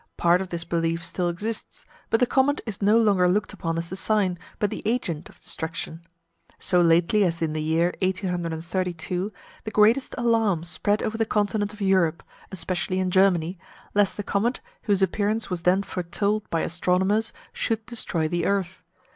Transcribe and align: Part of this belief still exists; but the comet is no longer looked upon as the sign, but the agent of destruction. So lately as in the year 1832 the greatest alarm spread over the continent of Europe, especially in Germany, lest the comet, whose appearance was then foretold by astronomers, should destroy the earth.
Part 0.17 0.41
of 0.41 0.49
this 0.49 0.63
belief 0.63 1.05
still 1.05 1.29
exists; 1.29 1.85
but 2.09 2.19
the 2.19 2.25
comet 2.25 2.59
is 2.65 2.81
no 2.81 2.97
longer 2.97 3.27
looked 3.29 3.53
upon 3.53 3.77
as 3.77 3.89
the 3.89 3.95
sign, 3.95 4.39
but 4.57 4.71
the 4.71 4.81
agent 4.83 5.29
of 5.29 5.39
destruction. 5.39 6.01
So 6.57 6.81
lately 6.81 7.23
as 7.23 7.39
in 7.39 7.53
the 7.53 7.61
year 7.61 7.93
1832 8.01 9.31
the 9.63 9.69
greatest 9.69 10.15
alarm 10.17 10.63
spread 10.63 11.03
over 11.03 11.19
the 11.19 11.23
continent 11.27 11.71
of 11.71 11.81
Europe, 11.81 12.23
especially 12.51 12.97
in 12.97 13.11
Germany, 13.11 13.59
lest 13.93 14.17
the 14.17 14.23
comet, 14.23 14.59
whose 14.85 15.03
appearance 15.03 15.51
was 15.51 15.61
then 15.61 15.83
foretold 15.83 16.49
by 16.49 16.61
astronomers, 16.61 17.31
should 17.53 17.85
destroy 17.85 18.27
the 18.27 18.47
earth. 18.47 18.81